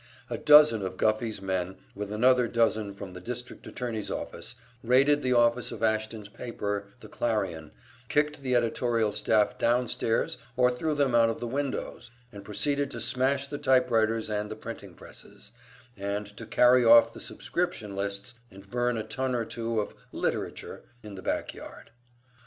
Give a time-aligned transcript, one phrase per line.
[0.31, 5.33] A dozen of Guffey's men, with another dozen from the District Attorney's office, raided the
[5.33, 7.69] office of Ashton's paper, the "Clarion,"
[8.09, 12.99] kicked the editorial staff downstairs or threw them out of the windows, and proceeded to
[12.99, 15.51] smash the typewriters and the printing presses,
[15.95, 20.81] and to carry off the subscription lists and burn a ton or two of "literature"
[21.03, 21.91] in the back yard.